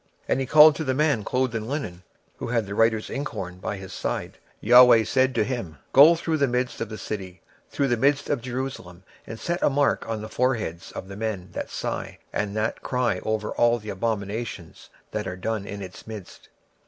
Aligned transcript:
And 0.27 0.39
he 0.39 0.47
called 0.47 0.75
to 0.77 0.83
the 0.83 0.95
man 0.95 1.23
clothed 1.23 1.53
with 1.53 1.61
linen, 1.61 2.01
which 2.39 2.49
had 2.51 2.65
the 2.65 2.73
writer's 2.73 3.07
inkhorn 3.11 3.59
by 3.59 3.77
his 3.77 3.93
side; 3.93 4.39
26:009:004 4.63 4.63
And 4.63 4.71
the 4.71 4.81
LORD 4.83 5.07
said 5.07 5.29
unto 5.29 5.43
him, 5.43 5.77
Go 5.93 6.15
through 6.15 6.37
the 6.37 6.47
midst 6.47 6.81
of 6.81 6.89
the 6.89 6.97
city, 6.97 7.41
through 7.69 7.87
the 7.87 7.97
midst 7.97 8.27
of 8.27 8.41
Jerusalem, 8.41 9.03
and 9.27 9.39
set 9.39 9.61
a 9.61 9.69
mark 9.69 10.03
upon 10.05 10.23
the 10.23 10.27
foreheads 10.27 10.91
of 10.91 11.07
the 11.07 11.15
men 11.15 11.49
that 11.51 11.69
sigh 11.69 12.17
and 12.33 12.55
that 12.55 12.81
cry 12.81 13.19
for 13.19 13.51
all 13.55 13.77
the 13.77 13.91
abominations 13.91 14.89
that 15.11 15.25
be 15.25 15.35
done 15.35 15.67
in 15.67 15.81
the 15.81 16.03
midst 16.07 16.07
thereof. 16.45 16.51